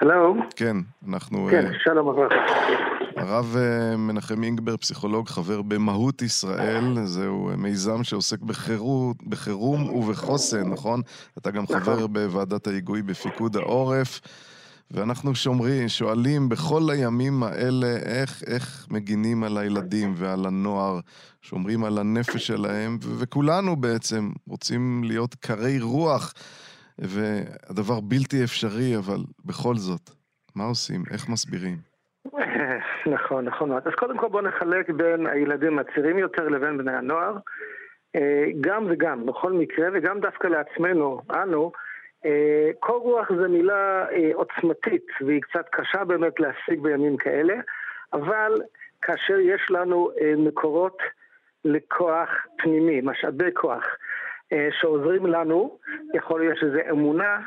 הלו? 0.00 0.34
כן, 0.56 0.76
אנחנו... 1.08 1.48
כן, 1.50 1.66
אה, 1.66 1.72
שלום 1.84 2.06
וברכה. 2.06 2.34
הרב 3.16 3.56
אה, 3.58 3.96
מנחם 3.96 4.42
אינגבר, 4.42 4.76
פסיכולוג, 4.76 5.28
חבר 5.28 5.62
במהות 5.62 6.22
ישראל, 6.22 6.84
זהו 7.04 7.50
מיזם 7.56 8.04
שעוסק 8.04 8.40
בחירות, 8.40 9.16
בחירום 9.22 9.88
ובחוסן, 9.88 10.68
נכון? 10.68 11.00
אתה 11.38 11.50
גם 11.50 11.66
חבר 11.66 11.96
נכון. 11.96 12.12
בוועדת 12.12 12.66
ההיגוי 12.66 13.02
בפיקוד 13.02 13.56
העורף, 13.56 14.20
ואנחנו 14.90 15.34
שומרים, 15.34 15.88
שואלים 15.88 16.48
בכל 16.48 16.90
הימים 16.90 17.42
האלה 17.42 17.96
איך, 17.96 18.42
איך 18.46 18.86
מגינים 18.90 19.44
על 19.44 19.58
הילדים 19.58 20.14
ועל 20.16 20.46
הנוער, 20.46 21.00
שומרים 21.42 21.84
על 21.84 21.98
הנפש 21.98 22.46
שלהם, 22.46 22.98
וכולנו 23.18 23.76
בעצם 23.76 24.30
רוצים 24.48 25.04
להיות 25.04 25.34
קרי 25.34 25.80
רוח, 25.80 26.34
והדבר 27.00 28.00
בלתי 28.00 28.44
אפשרי, 28.44 28.96
אבל 28.96 29.18
בכל 29.44 29.74
זאת, 29.74 30.10
מה 30.56 30.64
עושים? 30.64 31.00
איך 31.12 31.28
מסבירים? 31.28 31.76
נכון, 33.14 33.44
נכון. 33.44 33.72
אז 33.72 33.94
קודם 33.98 34.18
כל 34.18 34.28
בואו 34.28 34.42
נחלק 34.42 34.90
בין 34.90 35.26
הילדים 35.26 35.78
הצעירים 35.78 36.18
יותר 36.18 36.48
לבין 36.48 36.78
בני 36.78 36.92
הנוער. 36.92 37.36
אה, 38.16 38.44
גם 38.60 38.86
וגם, 38.90 39.26
בכל 39.26 39.52
מקרה, 39.52 39.88
וגם 39.92 40.20
דווקא 40.20 40.46
לעצמנו, 40.46 41.22
אנו, 41.32 41.72
אה, 42.26 42.70
קור 42.80 43.02
רוח 43.02 43.28
זו 43.32 43.48
מילה 43.48 44.06
אה, 44.12 44.30
עוצמתית, 44.34 45.06
והיא 45.26 45.42
קצת 45.42 45.66
קשה 45.70 46.04
באמת 46.04 46.40
להשיג 46.40 46.80
בימים 46.80 47.16
כאלה, 47.16 47.54
אבל 48.12 48.60
כאשר 49.02 49.38
יש 49.38 49.70
לנו 49.70 50.10
מקורות 50.36 50.98
לכוח 51.64 52.28
פנימי, 52.58 53.00
משאבי 53.00 53.50
כוח, 53.54 53.84
שעוזרים 54.80 55.26
לנו, 55.26 55.78
יכול 56.14 56.40
להיות 56.40 56.58
שזה 56.58 56.80
אמונה, 56.90 57.40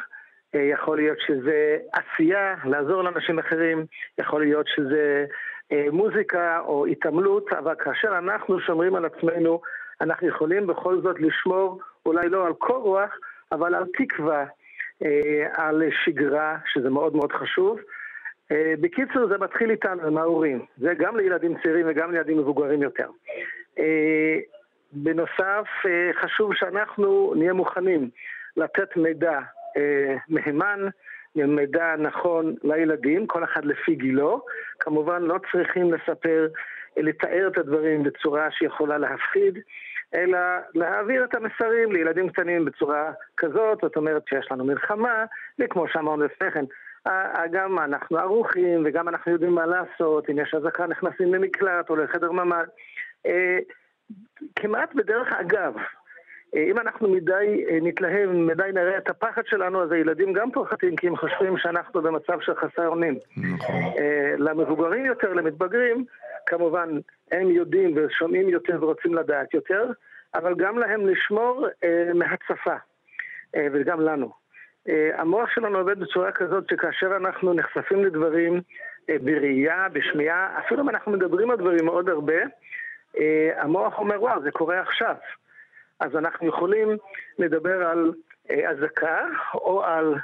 אה, 0.56 0.62
יכול 0.62 0.98
להיות 0.98 1.18
שזה 1.28 1.78
עשייה, 1.94 2.56
לעזור 2.66 3.02
לאנשים 3.02 3.40
אחרים, 3.40 3.86
יכול 4.18 4.42
להיות 4.42 4.68
שזה 4.68 5.26
אה, 5.72 5.86
מוזיקה 5.92 6.60
או 6.60 6.86
התעמלות, 6.86 7.54
אבל 7.54 7.76
כאשר 7.76 8.18
אנחנו 8.18 8.60
שומרים 8.60 8.96
על 8.96 9.06
עצמנו, 9.06 9.62
אנחנו 10.02 10.28
יכולים 10.28 10.68
בכל 10.68 11.02
זאת 11.02 11.16
לשמור 11.20 11.80
אולי 12.06 12.30
לא 12.30 12.48
על 12.48 12.54
קור 12.54 12.84
רוח, 12.84 13.18
אבל 13.52 13.76
על 13.76 13.84
תקווה, 13.98 14.46
אה, 15.04 15.48
על 15.56 15.84
שגרה, 16.04 16.58
שזה 16.74 16.90
מאוד 16.90 17.16
מאוד 17.16 17.32
חשוב. 17.32 17.80
אה, 18.52 18.74
בקיצור, 18.82 19.28
זה 19.28 19.38
מתחיל 19.38 19.72
איתנו, 19.72 20.08
עם 20.08 20.18
ההורים. 20.18 20.66
זה 20.78 20.94
גם 21.00 21.18
לילדים 21.18 21.56
צעירים 21.64 21.86
וגם 21.90 22.12
לילדים 22.12 22.38
מבוגרים 22.38 22.82
יותר. 22.82 23.08
בנוסף, 24.94 25.68
אה, 25.86 26.12
חשוב 26.22 26.54
שאנחנו 26.54 27.34
נהיה 27.36 27.54
מוכנים 27.54 28.10
לתת 28.58 28.98
מידע 28.98 29.40
אה, 29.78 30.16
מהימן, 30.30 30.80
מידע 31.36 31.96
נכון 31.98 32.56
לילדים, 32.64 33.28
כל 33.28 33.44
אחד 33.44 33.66
לפי 33.66 33.96
גילו. 33.96 34.46
כמובן 34.80 35.22
לא 35.22 35.40
צריכים 35.52 35.94
לספר, 35.94 36.48
לתאר 36.98 37.48
את 37.48 37.58
הדברים 37.58 38.04
בצורה 38.04 38.52
שיכולה 38.52 38.98
להפחיד, 38.98 39.60
אלא 40.16 40.40
להעביר 40.76 41.24
את 41.24 41.36
המסרים 41.36 41.92
לילדים 41.92 42.30
קטנים 42.30 42.66
בצורה 42.66 43.12
כזאת, 43.38 43.80
זאת 43.82 43.96
אומרת 43.96 44.28
שיש 44.28 44.52
לנו 44.52 44.66
מלחמה, 44.66 45.26
וכמו 45.60 45.88
שאמרנו 45.88 46.24
לפני 46.24 46.52
כן, 46.52 46.66
אה, 47.08 47.44
גם 47.52 47.80
אנחנו 47.80 48.18
ערוכים 48.18 48.84
וגם 48.86 49.10
אנחנו 49.10 49.32
יודעים 49.32 49.56
מה 49.56 49.66
לעשות, 49.66 50.30
אם 50.30 50.40
יש 50.40 50.54
אזעקה 50.54 50.88
נכנסים 50.88 51.34
למקלט 51.34 51.90
או 51.90 51.96
לחדר 51.96 52.32
ממ"ד. 52.32 52.68
כמעט 54.56 54.96
בדרך 54.96 55.34
אגב, 55.34 55.74
אה, 56.56 56.64
אם 56.72 56.80
אנחנו 56.80 57.10
מדי 57.10 57.66
אה, 57.70 57.78
נתלהב, 57.82 58.30
מדי 58.30 58.70
נראה 58.74 58.98
את 58.98 59.10
הפחד 59.10 59.42
שלנו, 59.46 59.84
אז 59.84 59.92
הילדים 59.92 60.34
גם 60.34 60.52
פוחדים, 60.52 60.96
כי 60.96 61.08
הם 61.08 61.18
חושבים 61.18 61.58
שאנחנו 61.58 62.02
במצב 62.02 62.40
של 62.42 62.56
חסר 62.56 62.88
אונים. 62.88 63.18
נכון. 63.38 63.76
אה, 63.98 64.34
למבוגרים 64.38 65.06
יותר, 65.06 65.34
למתבגרים, 65.34 66.06
כמובן, 66.46 66.90
הם 67.32 67.50
יודעים 67.50 67.94
ושומעים 67.96 68.50
יותר 68.50 68.84
ורוצים 68.84 69.14
לדעת 69.14 69.54
יותר, 69.54 69.92
אבל 70.36 70.56
גם 70.56 70.78
להם 70.78 71.08
לשמור 71.08 71.68
מהצפה, 72.14 72.76
וגם 73.56 74.02
לנו. 74.02 74.32
המוח 75.14 75.50
שלנו 75.50 75.78
עובד 75.78 76.00
בצורה 76.00 76.32
כזאת 76.32 76.70
שכאשר 76.70 77.16
אנחנו 77.16 77.54
נחשפים 77.54 78.06
לדברים 78.06 78.62
בראייה, 79.08 79.88
בשמיעה, 79.94 80.60
אפילו 80.60 80.84
אם 80.84 80.90
אנחנו 80.90 81.12
מדברים 81.12 81.52
על 81.52 81.58
דברים 81.58 81.86
מאוד 81.86 82.10
הרבה, 82.10 82.36
המוח 83.58 84.00
אומר, 84.00 84.22
וואו, 84.22 84.42
זה 84.42 84.52
קורה 84.52 84.80
עכשיו. 84.80 85.16
אז 86.00 86.16
אנחנו 86.16 86.48
יכולים 86.48 86.98
לדבר 87.40 87.88
על 87.88 88.14
אה, 88.52 88.70
אזעקה 88.70 89.26
או 89.54 89.84
על 89.84 90.16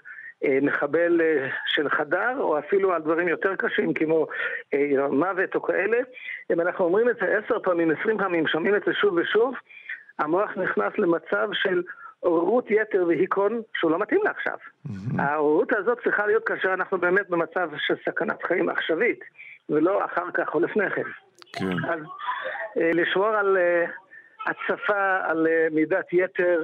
אה, 0.46 0.58
מחבל 0.62 1.22
אה, 1.22 1.50
של 1.66 1.90
חדר, 1.90 2.36
או 2.40 2.60
אפילו 2.60 2.94
על 2.94 3.02
דברים 3.02 3.28
יותר 3.28 3.56
קשים 3.56 3.94
כמו 3.94 4.28
אה, 4.74 5.08
מוות 5.12 5.56
או 5.56 5.62
כאלה. 5.62 5.98
אם 6.54 6.62
אנחנו 6.62 6.86
אומרים 6.86 7.10
את 7.10 7.16
זה 7.22 7.38
עשר 7.38 7.60
פעמים, 7.60 7.92
עשרים 7.92 8.18
פעמים, 8.18 8.48
שומעים 8.48 8.76
את 8.76 8.82
זה 8.86 8.94
שוב 8.94 9.14
ושוב, 9.18 9.56
המוח 10.20 10.58
נכנס 10.58 10.94
למצב 10.98 11.50
של 11.54 11.84
עוררות 12.20 12.72
יתר 12.72 13.06
והיכון 13.08 13.62
שהוא 13.76 13.92
לא 13.92 14.00
מתאים 14.00 14.22
לעכשיו. 14.24 14.58
העוררות 15.20 15.74
הזאת 15.74 16.00
צריכה 16.04 16.28
להיות 16.28 16.44
כאשר 16.48 16.74
אנחנו 16.74 16.98
באמת 16.98 17.30
במצב 17.30 17.70
של 17.78 17.96
סכנת 18.06 18.44
חיים 18.44 18.70
עכשווית, 18.70 19.20
ולא 19.70 20.06
אחר 20.06 20.32
כך 20.34 20.56
או 20.56 20.60
לפני 20.60 20.90
כן. 20.90 21.04
כן. 21.54 21.66
אז 21.66 22.00
אה, 22.00 22.59
לשמור 22.80 23.28
על 23.28 23.58
אה, 23.58 23.86
הצפה, 24.46 25.18
על 25.24 25.48
אה, 25.48 25.68
מידת 25.72 26.14
יתר, 26.14 26.64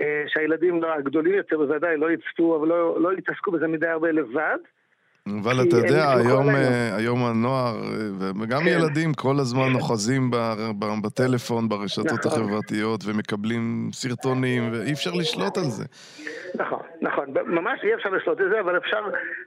אה, 0.00 0.24
שהילדים 0.26 0.82
לא, 0.82 0.94
הגדולים 0.94 1.34
יותר 1.34 1.56
בוודאי 1.56 1.96
לא 1.96 2.10
יצפו, 2.10 2.56
אבל 2.56 2.68
לא, 2.68 3.00
לא 3.00 3.12
יתעסקו 3.12 3.52
בזה 3.52 3.66
מדי 3.66 3.88
הרבה 3.88 4.12
לבד. 4.12 4.58
אבל 5.42 5.52
אתה 5.68 5.76
יודע, 5.76 6.12
היום, 6.12 6.44
כל 6.44 6.56
היום. 6.98 7.22
אה, 7.22 7.28
הנוער, 7.30 7.76
אה, 7.76 8.30
וגם 8.42 8.60
כן. 8.60 8.68
ילדים 8.68 9.14
כל 9.14 9.36
הזמן 9.40 9.74
אוחזים 9.74 10.30
ב- 10.30 10.36
ב- 10.78 11.06
בטלפון, 11.06 11.68
ברשתות 11.68 12.06
נכון. 12.26 12.42
החברתיות, 12.42 13.00
ומקבלים 13.06 13.88
סרטונים, 13.92 14.72
ואי 14.72 14.92
אפשר 14.92 15.10
לשלוט 15.10 15.56
על 15.56 15.64
זה. 15.64 15.84
נכון, 16.54 16.82
נכון, 17.02 17.26
ממש 17.46 17.80
אי 17.82 17.94
אפשר 17.94 18.08
לשלוט 18.08 18.40
את 18.40 18.46
זה, 18.50 18.60
אבל 18.60 18.76
אפשר 18.76 19.00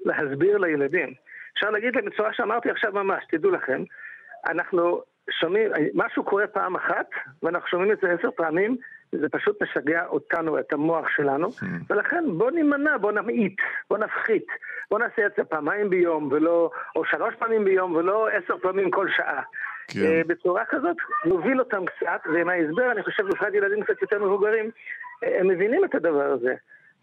להסביר 0.06 0.58
לילדים. 0.58 1.14
אפשר 1.54 1.70
להגיד 1.70 1.96
להם 1.96 2.06
בצורה 2.06 2.30
שאמרתי 2.34 2.70
עכשיו 2.70 2.92
ממש, 2.94 3.24
תדעו 3.32 3.52
לכם, 3.52 3.84
אנחנו 4.50 5.02
שומעים, 5.32 5.72
משהו 5.94 6.24
קורה 6.24 6.48
פעם 6.48 6.76
אחת, 6.76 7.10
ואנחנו 7.44 7.68
שומעים 7.68 7.92
את 7.92 7.98
זה 8.02 8.12
עשר 8.12 8.32
פעמים, 8.32 8.78
זה 9.12 9.30
פשוט 9.30 9.62
משגע 9.64 10.06
אותנו, 10.06 10.60
את 10.60 10.74
המוח 10.74 11.06
שלנו, 11.16 11.50
ולכן 11.90 12.24
בוא 12.38 12.52
נימנע, 12.52 12.98
בוא 12.98 13.12
נמעיט, 13.12 13.56
בוא 13.90 13.98
נפחית, 13.98 14.46
בוא 14.92 15.00
נעשה 15.00 15.26
את 15.26 15.32
זה 15.38 15.44
פעמיים 15.44 15.90
ביום, 15.90 16.30
ולא, 16.32 16.72
או 16.96 17.06
שלוש 17.06 17.36
פעמים 17.36 17.66
ביום, 17.66 17.96
ולא 17.96 18.28
עשר 18.30 18.58
פעמים 18.58 18.92
כל 18.92 19.08
שעה. 19.18 19.42
כן. 19.88 20.00
אה, 20.00 20.22
בצורה 20.28 20.64
כזאת 20.70 20.98
נוביל 21.26 21.60
אותם 21.60 21.86
קצת, 21.86 22.22
ועם 22.34 22.50
ההסבר, 22.50 22.92
אני 22.92 23.04
חושב, 23.04 23.24
בפרט 23.28 23.54
ילדים 23.54 23.84
קצת 23.84 24.02
יותר 24.02 24.24
מבוגרים, 24.24 24.72
אה, 25.24 25.40
הם 25.40 25.48
מבינים 25.48 25.86
את 25.86 25.96
הדבר 25.96 26.26
הזה. 26.26 26.56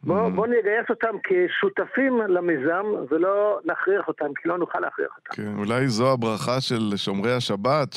בוא, 0.06 0.28
בוא 0.28 0.46
נגייס 0.46 0.90
אותם 0.90 1.16
כשותפים 1.24 2.18
למיזם, 2.28 2.84
ולא 3.10 3.58
נכריח 3.64 4.08
אותם, 4.08 4.26
כי 4.42 4.48
לא 4.48 4.58
נוכל 4.58 4.80
להכריח 4.80 5.10
אותם. 5.16 5.42
כן, 5.42 5.58
אולי 5.58 5.88
זו 5.88 6.12
הברכה 6.12 6.60
של 6.60 6.92
שומרי 6.96 7.32
השבת, 7.32 7.96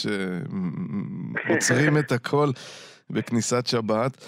שעוצרים 1.47 1.97
את 1.97 2.11
הכל 2.11 2.49
בכניסת 3.09 3.67
שבת. 3.67 4.25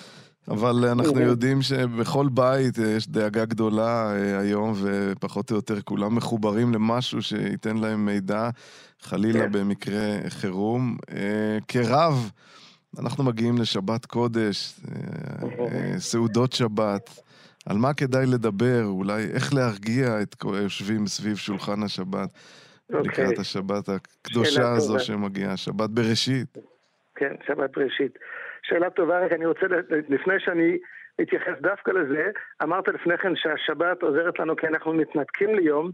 אבל 0.48 0.86
אנחנו. 0.92 1.20
יודעים 1.20 1.62
שבכל 1.62 2.28
בית 2.32 2.78
יש 2.78 3.08
דאגה 3.08 3.46
גדולה 3.46 4.12
אה, 4.16 4.40
היום, 4.40 4.74
ופחות 4.84 5.52
או 5.52 5.56
יותר 5.56 5.82
כולם 5.82 6.16
מחוברים 6.16 6.74
למשהו 6.74 7.22
שייתן 7.22 7.78
להם 7.78 8.06
מידע, 8.06 8.50
חלילה 9.02 9.40
כן. 9.40 9.52
במקרה 9.52 10.30
חירום. 10.30 10.98
אה, 11.12 11.58
כרב, 11.68 12.32
אנחנו 13.00 13.24
מגיעים 13.24 13.58
לשבת 13.58 14.06
קודש, 14.06 14.74
אה, 14.88 15.48
אה, 15.60 16.00
סעודות 16.00 16.54
שבת. 16.54 17.22
על 17.70 17.78
מה 17.78 17.94
כדאי 17.94 18.26
לדבר, 18.34 18.84
אולי 18.86 19.22
איך 19.36 19.54
להרגיע 19.54 20.22
את 20.22 20.36
היושבים 20.44 21.08
סביב 21.08 21.36
שולחן 21.36 21.84
השבת, 21.84 22.30
אוקיי. 22.94 23.02
לקראת 23.12 23.40
השבת 23.40 23.90
הקדושה 23.90 24.72
הזו 24.72 24.94
טובה. 24.94 25.00
שמגיעה, 25.00 25.58
שבת 25.58 25.90
בראשית. 25.90 26.58
כן, 27.16 27.36
שבת 27.48 27.78
ראשית. 27.78 28.20
שאלה 28.64 28.90
טובה, 28.90 29.26
רק 29.26 29.32
אני 29.32 29.46
רוצה, 29.46 29.66
לפני 30.10 30.34
שאני 30.40 30.78
אתייחס 31.22 31.54
דווקא 31.62 31.92
לזה, 31.92 32.32
אמרת 32.64 32.88
לפני 32.88 33.18
כן 33.18 33.36
שהשבת 33.36 34.02
עוזרת 34.04 34.40
לנו 34.40 34.56
כי 34.56 34.68
אנחנו 34.68 34.94
מתנתקים 34.94 35.56
ליום. 35.56 35.92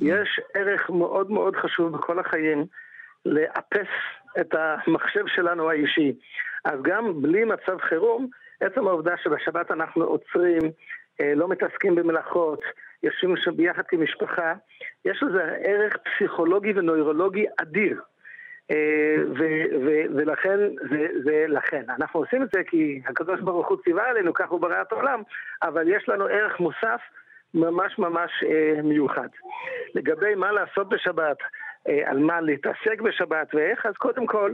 יש 0.00 0.40
ערך 0.54 0.90
מאוד 0.90 1.30
מאוד 1.30 1.56
חשוב 1.56 1.96
בכל 1.96 2.18
החיים 2.18 2.66
לאפס 3.26 3.88
את 4.40 4.54
המחשב 4.54 5.24
שלנו 5.26 5.70
האישי. 5.70 6.12
אז 6.64 6.82
גם 6.82 7.22
בלי 7.22 7.44
מצב 7.44 7.78
חירום, 7.80 8.28
עצם 8.60 8.86
העובדה 8.88 9.14
שבשבת 9.22 9.70
אנחנו 9.70 10.04
עוצרים, 10.04 10.62
לא 11.36 11.48
מתעסקים 11.48 11.94
במלאכות, 11.94 12.60
יושבים 13.02 13.36
שם 13.36 13.56
ביחד 13.56 13.82
כמשפחה, 13.88 14.54
יש 15.04 15.22
לזה 15.22 15.42
ערך 15.64 15.96
פסיכולוגי 15.96 16.72
ונוירולוגי 16.76 17.46
אדיר. 17.62 18.00
אה, 18.70 19.16
ו- 19.38 19.64
ו- 19.86 20.16
ולכן, 20.16 20.58
זה, 20.90 21.06
זה 21.24 21.44
לכן. 21.48 21.82
אנחנו 21.98 22.20
עושים 22.20 22.42
את 22.42 22.48
זה 22.52 22.62
כי 22.64 23.00
הקדוש 23.06 23.40
ברוך 23.40 23.68
הוא 23.68 23.78
ציווה 23.84 24.08
עלינו, 24.08 24.34
כך 24.34 24.48
הוא 24.48 24.60
ברא 24.60 24.82
את 24.82 24.92
העולם, 24.92 25.22
אבל 25.62 25.88
יש 25.88 26.08
לנו 26.08 26.24
ערך 26.24 26.60
מוסף 26.60 27.00
ממש 27.54 27.98
ממש 27.98 28.30
אה, 28.46 28.82
מיוחד. 28.82 29.28
לגבי 29.94 30.34
מה 30.34 30.52
לעשות 30.52 30.88
בשבת, 30.88 31.36
על 32.04 32.18
מה 32.18 32.40
להתעסק 32.40 33.00
בשבת 33.00 33.54
ואיך, 33.54 33.86
אז 33.86 33.94
קודם 33.94 34.26
כל, 34.26 34.52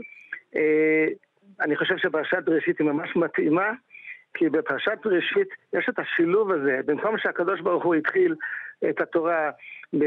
אני 1.61 1.75
חושב 1.75 1.97
שפרשת 1.97 2.43
בראשית 2.45 2.79
היא 2.79 2.87
ממש 2.87 3.15
מתאימה, 3.15 3.71
כי 4.35 4.49
בפרשת 4.49 4.97
בראשית 5.05 5.47
יש 5.73 5.89
את 5.89 5.99
השילוב 5.99 6.51
הזה, 6.51 6.79
במקום 6.85 7.17
שהקדוש 7.17 7.61
ברוך 7.61 7.83
הוא 7.83 7.95
התחיל 7.95 8.35
את 8.89 9.01
התורה 9.01 9.51
ב... 9.99 10.03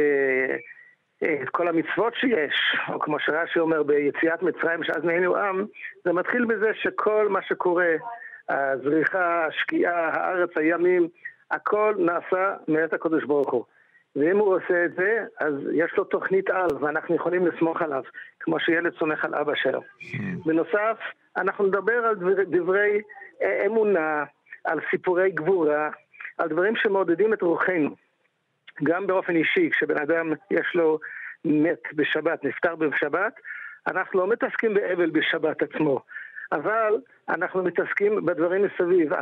את 1.43 1.49
כל 1.49 1.69
המצוות 1.69 2.15
שיש, 2.15 2.77
או 2.89 3.01
כמו 3.01 3.21
שרש"י 3.21 3.59
אומר 3.59 3.83
ביציאת 3.83 4.43
מצרים 4.43 4.85
שאז 4.85 5.05
נהיינו 5.05 5.37
עם, 5.37 5.67
זה 6.05 6.13
מתחיל 6.13 6.45
בזה 6.45 6.71
שכל 6.75 7.29
מה 7.29 7.43
שקורה, 7.43 7.95
הזריחה, 8.49 9.47
השקיעה, 9.47 10.09
הארץ, 10.09 10.51
הימים, 10.57 11.09
הכל 11.51 11.95
נעשה 11.99 12.55
מאת 12.69 12.93
הקדוש 12.93 13.25
ברוך 13.25 13.53
הוא. 13.53 13.65
ואם 14.17 14.39
הוא 14.39 14.57
עושה 14.57 14.85
את 14.85 14.95
זה, 14.95 15.25
אז 15.41 15.55
יש 15.73 15.93
לו 15.99 16.05
תוכנית 16.05 16.51
על, 16.51 16.69
ואנחנו 16.81 17.15
יכולים 17.15 17.47
לסמוך 17.47 17.83
עליו, 17.83 18.03
כמו 18.41 18.61
שילד 18.61 18.93
סומך 18.99 19.25
על 19.25 19.35
אבא 19.35 19.53
שלו. 19.55 19.81
Hmm. 19.81 20.17
בנוסף, 20.47 20.99
אנחנו 21.37 21.67
נדבר 21.67 22.07
על 22.07 22.15
דברי, 22.15 22.45
דברי 22.45 23.03
אמונה, 23.67 24.25
על 24.65 24.81
סיפורי 24.91 25.31
גבורה, 25.31 25.91
על 26.39 26.49
דברים 26.49 26.77
שמעודדים 26.77 27.33
את 27.33 27.43
רוחנו. 27.43 27.97
גם 28.83 29.07
באופן 29.07 29.37
אישי, 29.37 29.71
כשבן 29.71 29.99
אדם 29.99 30.33
יש 30.51 30.75
לו 30.75 30.99
מת 31.45 31.83
בשבת, 31.95 32.45
נפטר 32.45 32.77
בשבת, 32.77 33.33
אנחנו 33.87 34.21
לא 34.21 34.27
מתעסקים 34.27 34.75
באבל 34.75 35.11
בשבת 35.11 35.63
עצמו, 35.63 36.03
אבל 36.53 36.99
אנחנו 37.29 37.63
מתעסקים 37.63 38.27
בדברים 38.27 38.63
מסביב. 38.63 39.13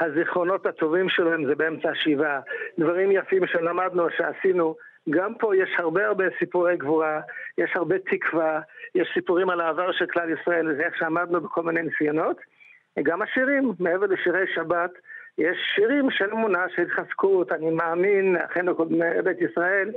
הזיכרונות 0.00 0.66
הטובים 0.66 1.08
שלהם 1.08 1.46
זה 1.46 1.54
באמצע 1.54 1.90
השבעה, 1.90 2.40
דברים 2.78 3.12
יפים 3.12 3.46
שלמדנו, 3.46 4.10
שעשינו. 4.16 4.76
גם 5.10 5.34
פה 5.34 5.56
יש 5.56 5.70
הרבה 5.78 6.06
הרבה 6.06 6.24
סיפורי 6.38 6.76
גבורה, 6.76 7.20
יש 7.58 7.70
הרבה 7.74 7.98
תקווה, 7.98 8.60
יש 8.94 9.10
סיפורים 9.14 9.50
על 9.50 9.60
העבר 9.60 9.92
של 9.92 10.06
כלל 10.06 10.30
ישראל, 10.40 10.74
זה 10.76 10.82
איך 10.82 10.96
שעמדנו 10.96 11.40
בכל 11.40 11.62
מיני 11.62 11.82
ניסיונות. 11.82 12.36
גם 13.02 13.22
השירים, 13.22 13.72
מעבר 13.80 14.06
לשירי 14.06 14.44
שבת, 14.54 14.90
יש 15.38 15.58
שירים 15.74 16.10
של 16.10 16.30
אמונה, 16.32 16.64
של 16.76 16.82
התחזקות, 16.82 17.52
אני 17.52 17.70
מאמין, 17.70 18.36
אחינו 18.36 18.76
קודמי 18.76 19.22
בית 19.24 19.38
ישראל, 19.40 19.90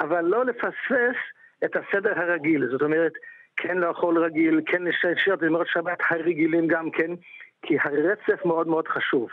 אבל 0.00 0.24
לא 0.24 0.44
לפספס 0.44 1.16
את 1.64 1.76
הסדר 1.76 2.20
הרגיל. 2.20 2.68
זאת 2.70 2.82
אומרת, 2.82 3.12
כן 3.56 3.78
לאכול 3.78 4.24
רגיל, 4.24 4.60
כן 4.66 4.82
לשיר 4.82 5.34
דמרות 5.34 5.66
שבת 5.66 5.98
הרגילים 6.10 6.66
גם 6.66 6.90
כן, 6.90 7.10
כי 7.62 7.76
הרצף 7.84 8.44
מאוד 8.44 8.68
מאוד 8.68 8.88
חשוב. 8.88 9.28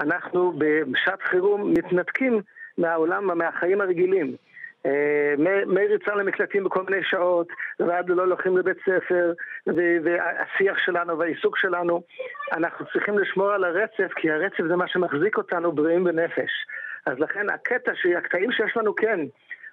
אנחנו 0.00 0.52
בשעת 0.92 1.22
חירום 1.22 1.72
מתנתקים 1.72 2.40
מהעולם, 2.78 3.38
מהחיים 3.38 3.80
הרגילים. 3.80 4.36
אה, 4.86 5.34
מריצה 5.66 6.14
למקלטים 6.14 6.64
בכל 6.64 6.82
מיני 6.90 7.04
שעות, 7.04 7.48
ועד 7.80 8.08
לא 8.08 8.22
הולכים 8.22 8.56
לבית 8.56 8.76
ספר, 8.80 9.32
והשיח 10.04 10.78
שלנו 10.78 11.18
והעיסוק 11.18 11.58
שלנו, 11.58 12.02
אנחנו 12.52 12.86
צריכים 12.92 13.18
לשמור 13.18 13.50
על 13.50 13.64
הרצף, 13.64 14.12
כי 14.16 14.30
הרצף 14.30 14.64
זה 14.68 14.76
מה 14.76 14.88
שמחזיק 14.88 15.38
אותנו 15.38 15.72
בריאים 15.72 16.04
בנפש. 16.04 16.50
אז 17.06 17.18
לכן 17.18 17.50
הקטע, 17.50 17.92
הקטעים 18.18 18.52
שיש 18.52 18.76
לנו 18.76 18.94
כן, 18.94 19.20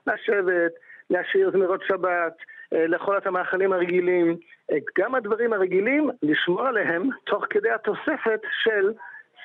לשבת, 0.07 0.71
להשאיר 1.09 1.51
זמירות 1.51 1.83
שבת, 1.87 2.33
אה, 2.73 2.87
לאכול 2.87 3.17
את 3.17 3.27
המאכלים 3.27 3.73
הרגילים, 3.73 4.37
אה, 4.71 4.77
גם 4.97 5.15
הדברים 5.15 5.53
הרגילים, 5.53 6.09
לשמור 6.23 6.67
עליהם 6.67 7.09
תוך 7.23 7.45
כדי 7.49 7.69
התוספת 7.69 8.41
של 8.63 8.93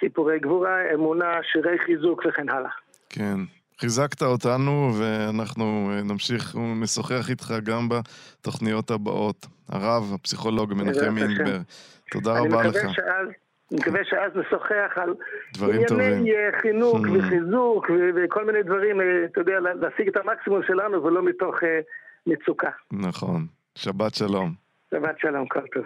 סיפורי 0.01 0.39
גבורה, 0.39 0.95
אמונה, 0.95 1.39
שירי 1.43 1.79
חיזוק 1.79 2.23
וכן 2.27 2.49
הלאה. 2.49 2.71
כן. 3.11 3.39
חיזקת 3.81 4.23
אותנו, 4.23 4.91
ואנחנו 4.99 5.91
אה, 5.93 6.03
נמשיך 6.03 6.55
ונשוחח 6.55 7.31
איתך 7.31 7.55
גם 7.65 7.89
בתוכניות 7.89 8.91
הבאות. 8.91 9.47
הרב, 9.69 10.15
הפסיכולוג 10.15 10.75
מנחם 10.75 11.19
אינגבר, 11.19 11.59
תודה 12.11 12.39
רבה 12.41 12.63
לך. 12.63 12.75
שאז, 12.75 13.29
אני 13.73 13.81
מקווה 13.81 14.01
שאז 14.05 14.33
נשוחח 14.35 14.93
על 14.97 15.15
טובים. 15.59 16.25
חינוך 16.61 16.97
mm. 16.97 17.09
וחיזוק 17.19 17.87
וכל 18.17 18.45
מיני 18.47 18.63
דברים, 18.63 19.01
אה, 19.01 19.25
אתה 19.33 19.41
יודע, 19.41 19.61
להשיג 19.61 20.09
את 20.09 20.17
המקסימום 20.17 20.63
שלנו 20.67 21.05
ולא 21.05 21.23
מתוך 21.23 21.55
אה, 21.63 21.81
מצוקה. 22.27 22.71
נכון. 22.93 23.47
שבת 23.75 24.15
שלום. 24.15 24.53
שבת 24.91 25.19
שלום, 25.19 25.49
כל 25.49 25.67
טוב. 25.75 25.85